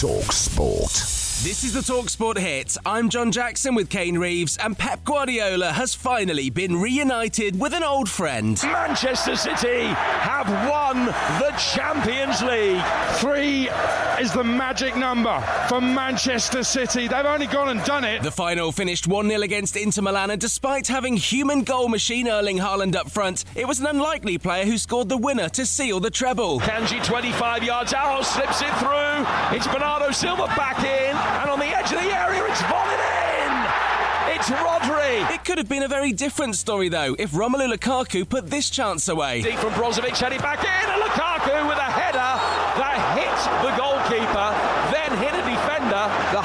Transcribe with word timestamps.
Talk 0.00 0.32
Sport. 0.32 1.24
This 1.44 1.62
is 1.62 1.74
the 1.74 1.80
Talksport 1.80 2.38
hit. 2.38 2.76
I'm 2.86 3.10
John 3.10 3.30
Jackson 3.30 3.74
with 3.74 3.90
Kane 3.90 4.16
Reeves, 4.16 4.56
and 4.56 4.78
Pep 4.78 5.04
Guardiola 5.04 5.72
has 5.72 5.94
finally 5.94 6.48
been 6.48 6.80
reunited 6.80 7.60
with 7.60 7.74
an 7.74 7.82
old 7.82 8.08
friend. 8.08 8.58
Manchester 8.62 9.36
City 9.36 9.82
have 9.84 10.48
won 10.70 11.04
the 11.04 11.52
Champions 11.58 12.40
League. 12.40 12.82
Three 13.16 13.68
is 14.18 14.32
the 14.32 14.44
magic 14.44 14.96
number 14.96 15.38
for 15.68 15.80
Manchester 15.80 16.62
City. 16.62 17.08
They've 17.08 17.26
only 17.26 17.46
gone 17.46 17.68
and 17.68 17.84
done 17.84 18.04
it. 18.04 18.22
The 18.22 18.30
final 18.30 18.72
finished 18.72 19.06
1 19.06 19.28
0 19.28 19.42
against 19.42 19.76
Inter 19.76 20.02
Milan, 20.02 20.30
and 20.30 20.40
despite 20.40 20.86
having 20.86 21.16
human 21.16 21.62
goal 21.62 21.88
machine 21.88 22.26
Erling 22.26 22.58
Haaland 22.58 22.96
up 22.96 23.10
front, 23.10 23.44
it 23.54 23.68
was 23.68 23.80
an 23.80 23.86
unlikely 23.86 24.38
player 24.38 24.64
who 24.64 24.78
scored 24.78 25.08
the 25.08 25.18
winner 25.18 25.50
to 25.50 25.66
seal 25.66 26.00
the 26.00 26.10
treble. 26.10 26.60
Akanji 26.60 27.04
25 27.04 27.64
yards 27.64 27.92
out, 27.92 28.24
slips 28.24 28.62
it 28.62 28.72
through. 28.78 29.26
It's 29.54 29.66
Bernardo 29.84 30.12
Silva 30.12 30.46
back 30.56 30.78
in, 30.78 31.12
and 31.14 31.50
on 31.50 31.58
the 31.58 31.66
edge 31.66 31.92
of 31.92 32.00
the 32.00 32.08
area, 32.08 32.42
it's 32.48 32.62
volleyed 32.72 33.04
in. 33.04 33.52
It's 34.32 34.48
Rodri. 34.48 35.30
It 35.30 35.44
could 35.44 35.58
have 35.58 35.68
been 35.68 35.82
a 35.82 35.88
very 35.88 36.10
different 36.10 36.56
story, 36.56 36.88
though, 36.88 37.14
if 37.18 37.32
Romelu 37.32 37.70
Lukaku 37.70 38.26
put 38.26 38.48
this 38.48 38.70
chance 38.70 39.08
away. 39.08 39.42
Deep 39.42 39.58
from 39.58 39.74
Brozovic, 39.74 40.16
heading 40.16 40.40
back 40.40 40.64
in, 40.64 40.88
and 40.88 41.02
Lukaku 41.02 41.68
with 41.68 41.76
a 41.76 41.90
header 42.00 42.32
that 42.80 42.96
hit 43.12 43.36
the 43.60 43.76
goalkeeper, 43.76 44.48
then 44.88 45.12
hit 45.20 45.36
a 45.36 45.44
defender. 45.44 46.08
The 46.32 46.40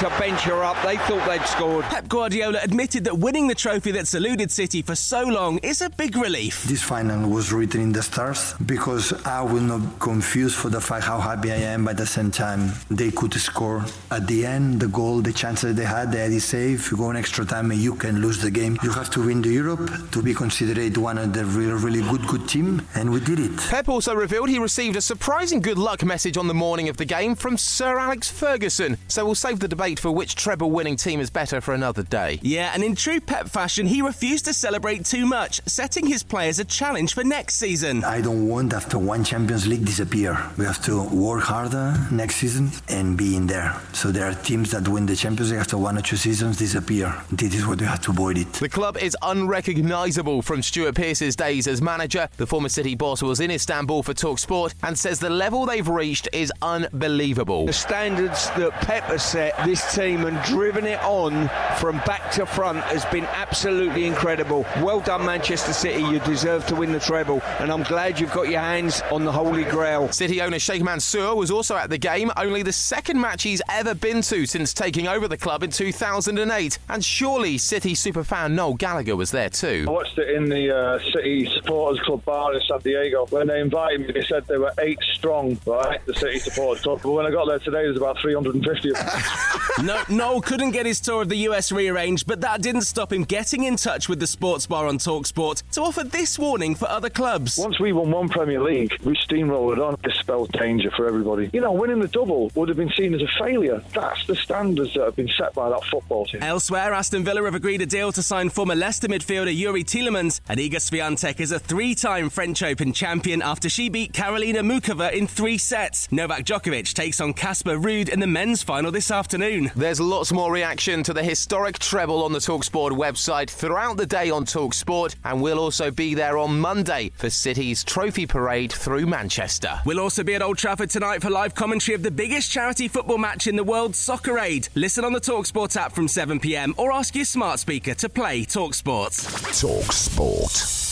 whole 0.00 0.12
of 0.12 0.18
bench 0.18 0.46
are 0.48 0.62
up. 0.64 0.76
They 0.84 0.96
thought 0.96 1.26
they'd 1.28 1.46
scored. 1.46 1.84
Pep 1.86 2.08
Guardiola 2.08 2.58
admitted 2.62 3.04
that 3.04 3.18
winning 3.18 3.48
the 3.48 3.54
trophy 3.54 3.92
that 3.92 4.12
eluded 4.14 4.50
City 4.50 4.82
for 4.82 4.94
so 4.94 5.22
long 5.22 5.58
is 5.58 5.80
a 5.80 5.90
big 5.90 6.16
relief. 6.16 6.64
This 6.64 6.82
final 6.82 7.28
was 7.28 7.52
written 7.52 7.80
in 7.80 7.92
the 7.92 8.02
stars 8.02 8.54
because 8.66 9.12
I 9.24 9.42
will 9.42 9.62
not 9.62 9.98
confuse 9.98 10.54
for 10.54 10.68
the 10.68 10.80
fact 10.80 11.04
how 11.04 11.18
happy 11.18 11.52
I 11.52 11.56
am. 11.56 11.84
But 11.84 11.92
at 11.92 11.96
the 11.98 12.06
same 12.06 12.30
time, 12.30 12.72
they 12.90 13.10
could 13.10 13.32
score 13.34 13.84
at 14.10 14.26
the 14.26 14.44
end 14.44 14.80
the 14.80 14.88
goal, 14.88 15.20
the 15.20 15.32
chances 15.32 15.74
they 15.74 15.84
had, 15.84 16.12
they 16.12 16.18
had 16.18 16.32
it 16.32 16.40
safe. 16.40 16.90
You 16.90 16.96
go 16.96 17.10
in 17.10 17.16
extra 17.16 17.44
time 17.44 17.70
and 17.70 17.80
you 17.80 17.94
can 17.94 18.20
lose 18.20 18.40
the 18.42 18.50
game. 18.50 18.78
You 18.82 18.90
have 18.90 19.10
to 19.10 19.24
win 19.24 19.42
the 19.42 19.50
Europe 19.50 19.90
to 20.12 20.22
be 20.22 20.34
considered 20.34 20.96
one 20.96 21.18
of 21.18 21.32
the 21.32 21.44
really, 21.44 21.72
really 21.72 22.02
good, 22.02 22.26
good 22.26 22.48
team, 22.48 22.86
and 22.94 23.10
we 23.10 23.20
did 23.20 23.38
it. 23.38 23.56
Pep 23.70 23.88
also 23.88 24.14
revealed 24.14 24.48
he 24.48 24.58
received 24.58 24.96
a 24.96 25.00
surprising 25.00 25.60
good 25.60 25.78
luck 25.78 26.04
message 26.04 26.36
on 26.36 26.48
the 26.48 26.54
morning 26.54 26.88
of 26.88 26.96
the 26.96 27.04
game 27.04 27.34
from 27.34 27.56
Sir 27.56 27.98
Alex 27.98 28.28
Ferguson. 28.30 28.98
So 29.08 29.24
we'll 29.24 29.34
save 29.34 29.60
the 29.60 29.68
debate 29.68 29.85
for 29.94 30.10
which 30.10 30.34
treble 30.34 30.70
winning 30.70 30.96
team 30.96 31.20
is 31.20 31.30
better 31.30 31.60
for 31.60 31.72
another 31.72 32.02
day. 32.02 32.40
Yeah, 32.42 32.72
and 32.74 32.82
in 32.82 32.96
true 32.96 33.20
Pep 33.20 33.48
fashion, 33.48 33.86
he 33.86 34.02
refused 34.02 34.44
to 34.46 34.52
celebrate 34.52 35.04
too 35.04 35.26
much, 35.26 35.60
setting 35.66 36.06
his 36.06 36.22
players 36.22 36.58
a 36.58 36.64
challenge 36.64 37.14
for 37.14 37.22
next 37.22 37.54
season. 37.56 38.02
I 38.04 38.20
don't 38.20 38.48
want 38.48 38.72
after 38.72 38.98
one 38.98 39.22
Champions 39.22 39.66
League 39.66 39.84
disappear. 39.84 40.36
We 40.58 40.64
have 40.64 40.82
to 40.84 41.04
work 41.08 41.44
harder 41.44 41.94
next 42.10 42.36
season 42.36 42.70
and 42.88 43.16
be 43.16 43.36
in 43.36 43.46
there. 43.46 43.80
So 43.92 44.10
there 44.10 44.28
are 44.28 44.34
teams 44.34 44.72
that 44.72 44.88
win 44.88 45.06
the 45.06 45.14
Champions 45.14 45.50
League 45.52 45.60
after 45.60 45.78
one 45.78 45.96
or 45.96 46.02
two 46.02 46.16
seasons 46.16 46.56
disappear. 46.58 47.14
This 47.30 47.54
is 47.54 47.66
what 47.66 47.80
we 47.80 47.86
have 47.86 48.00
to 48.02 48.10
avoid 48.10 48.38
it. 48.38 48.52
The 48.54 48.68
club 48.68 48.96
is 48.96 49.16
unrecognisable 49.22 50.42
from 50.42 50.62
Stuart 50.62 50.96
Pearce's 50.96 51.36
days 51.36 51.68
as 51.68 51.80
manager. 51.80 52.28
The 52.36 52.46
former 52.46 52.68
City 52.68 52.94
boss 52.94 53.22
was 53.22 53.40
in 53.40 53.50
Istanbul 53.50 54.02
for 54.02 54.14
Talksport 54.14 54.74
and 54.82 54.98
says 54.98 55.20
the 55.20 55.30
level 55.30 55.66
they've 55.66 55.86
reached 55.86 56.28
is 56.32 56.52
unbelievable. 56.62 57.66
The 57.66 57.72
standards 57.72 58.50
that 58.50 58.72
Pep 58.72 59.04
has 59.04 59.24
set 59.24 59.54
this 59.64 59.75
team 59.92 60.24
and 60.24 60.42
driven 60.44 60.86
it 60.86 61.00
on 61.02 61.48
from 61.78 61.98
back 62.06 62.30
to 62.32 62.46
front 62.46 62.78
has 62.84 63.04
been 63.06 63.24
absolutely 63.26 64.04
incredible. 64.06 64.66
Well 64.76 65.00
done, 65.00 65.24
Manchester 65.24 65.72
City. 65.72 66.02
You 66.02 66.20
deserve 66.20 66.66
to 66.66 66.74
win 66.74 66.92
the 66.92 67.00
treble, 67.00 67.40
and 67.58 67.70
I'm 67.70 67.82
glad 67.82 68.18
you've 68.20 68.32
got 68.32 68.48
your 68.48 68.60
hands 68.60 69.02
on 69.10 69.24
the 69.24 69.32
Holy 69.32 69.64
Grail. 69.64 70.10
City 70.12 70.40
owner 70.40 70.58
Sheikh 70.58 70.82
Mansour 70.82 71.34
was 71.34 71.50
also 71.50 71.76
at 71.76 71.90
the 71.90 71.98
game, 71.98 72.30
only 72.36 72.62
the 72.62 72.72
second 72.72 73.20
match 73.20 73.42
he's 73.42 73.62
ever 73.70 73.94
been 73.94 74.22
to 74.22 74.46
since 74.46 74.72
taking 74.72 75.08
over 75.08 75.28
the 75.28 75.36
club 75.36 75.62
in 75.62 75.70
2008. 75.70 76.78
And 76.88 77.04
surely 77.04 77.58
City 77.58 77.94
superfan 77.94 78.52
Noel 78.52 78.74
Gallagher 78.74 79.16
was 79.16 79.30
there 79.30 79.50
too. 79.50 79.84
I 79.88 79.90
watched 79.90 80.18
it 80.18 80.30
in 80.30 80.48
the 80.48 80.76
uh, 80.76 80.98
City 81.12 81.48
Supporters 81.54 82.00
Club 82.04 82.24
bar 82.24 82.54
in 82.54 82.60
San 82.62 82.80
Diego. 82.80 83.26
When 83.30 83.46
they 83.46 83.60
invited 83.60 84.00
me, 84.00 84.12
they 84.12 84.22
said 84.22 84.46
there 84.46 84.60
were 84.60 84.72
eight 84.78 84.98
strong, 85.16 85.58
right? 85.66 86.04
The 86.06 86.14
City 86.14 86.38
Supporters 86.38 86.82
Club. 86.82 87.00
But 87.02 87.10
when 87.10 87.26
I 87.26 87.30
got 87.30 87.46
there 87.46 87.58
today, 87.58 87.82
there's 87.82 87.96
about 87.96 88.18
350 88.20 88.90
of 88.90 88.96
them. 88.96 89.22
no, 89.86 90.02
Noel 90.08 90.40
couldn't 90.40 90.70
get 90.72 90.86
his 90.86 91.00
tour 91.00 91.22
of 91.22 91.28
the 91.28 91.36
US 91.48 91.72
rearranged, 91.72 92.26
but 92.26 92.40
that 92.42 92.62
didn't 92.62 92.82
stop 92.82 93.12
him 93.12 93.24
getting 93.24 93.64
in 93.64 93.76
touch 93.76 94.08
with 94.08 94.20
the 94.20 94.26
sports 94.26 94.66
bar 94.66 94.86
on 94.86 94.98
Talksport 94.98 95.62
to 95.72 95.80
offer 95.82 96.04
this 96.04 96.38
warning 96.38 96.74
for 96.74 96.88
other 96.88 97.10
clubs. 97.10 97.58
Once 97.58 97.80
we 97.80 97.92
won 97.92 98.10
one 98.10 98.28
Premier 98.28 98.62
League, 98.62 98.92
we 99.04 99.16
steamrolled 99.16 99.78
on. 99.84 99.96
This 100.04 100.14
spelled 100.18 100.52
danger 100.52 100.90
for 100.90 101.06
everybody. 101.06 101.50
You 101.52 101.60
know, 101.60 101.72
winning 101.72 102.00
the 102.00 102.08
double 102.08 102.50
would 102.54 102.68
have 102.68 102.76
been 102.76 102.92
seen 102.96 103.14
as 103.14 103.22
a 103.22 103.28
failure. 103.38 103.82
That's 103.94 104.26
the 104.26 104.36
standards 104.36 104.94
that 104.94 105.04
have 105.04 105.16
been 105.16 105.30
set 105.36 105.54
by 105.54 105.70
that 105.70 105.84
football 105.84 106.26
team. 106.26 106.42
Elsewhere, 106.42 106.92
Aston 106.92 107.24
Villa 107.24 107.44
have 107.44 107.54
agreed 107.54 107.82
a 107.82 107.86
deal 107.86 108.12
to 108.12 108.22
sign 108.22 108.50
former 108.50 108.74
Leicester 108.74 109.08
midfielder 109.08 109.56
Yuri 109.56 109.84
Tielemans, 109.84 110.40
and 110.48 110.60
Iga 110.60 110.76
Swiatek 110.76 111.40
is 111.40 111.52
a 111.52 111.58
three-time 111.58 112.30
French 112.30 112.62
Open 112.62 112.92
champion 112.92 113.42
after 113.42 113.68
she 113.68 113.88
beat 113.88 114.12
Karolina 114.12 114.60
Muchova 114.60 115.05
in 115.12 115.26
three 115.26 115.58
sets. 115.58 116.10
Novak 116.10 116.44
Djokovic 116.44 116.92
takes 116.94 117.20
on 117.20 117.32
Casper 117.32 117.76
Ruud 117.76 118.08
in 118.08 118.20
the 118.20 118.26
men's 118.26 118.62
final 118.62 118.90
this 118.90 119.10
afternoon. 119.10 119.70
There's 119.74 120.00
lots 120.00 120.32
more 120.32 120.52
reaction 120.52 121.02
to 121.04 121.12
the 121.12 121.22
historic 121.22 121.78
treble 121.78 122.22
on 122.24 122.32
the 122.32 122.38
Talksport 122.38 122.92
website 122.92 123.50
throughout 123.50 123.96
the 123.96 124.06
day 124.06 124.30
on 124.30 124.44
Talksport, 124.44 125.14
and 125.24 125.40
we'll 125.42 125.58
also 125.58 125.90
be 125.90 126.14
there 126.14 126.38
on 126.38 126.60
Monday 126.60 127.10
for 127.16 127.30
City's 127.30 127.84
trophy 127.84 128.26
parade 128.26 128.72
through 128.72 129.06
Manchester. 129.06 129.80
We'll 129.84 130.00
also 130.00 130.22
be 130.22 130.34
at 130.34 130.42
Old 130.42 130.58
Trafford 130.58 130.90
tonight 130.90 131.22
for 131.22 131.30
live 131.30 131.54
commentary 131.54 131.94
of 131.94 132.02
the 132.02 132.10
biggest 132.10 132.50
charity 132.50 132.88
football 132.88 133.18
match 133.18 133.46
in 133.46 133.56
the 133.56 133.64
world, 133.64 133.94
Soccer 133.94 134.38
Aid. 134.38 134.68
Listen 134.74 135.04
on 135.04 135.12
the 135.12 135.20
Talksport 135.20 135.76
app 135.76 135.92
from 135.92 136.08
7 136.08 136.40
pm 136.40 136.74
or 136.76 136.92
ask 136.92 137.14
your 137.14 137.24
smart 137.24 137.60
speaker 137.60 137.94
to 137.94 138.08
play 138.08 138.44
Talksport. 138.44 139.16
Talk 139.60 139.92
Sport. 139.92 140.85